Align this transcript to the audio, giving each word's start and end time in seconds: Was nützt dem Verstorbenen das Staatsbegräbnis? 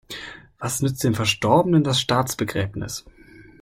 Was 0.57 0.81
nützt 0.81 1.03
dem 1.03 1.13
Verstorbenen 1.13 1.83
das 1.83 2.01
Staatsbegräbnis? 2.01 3.05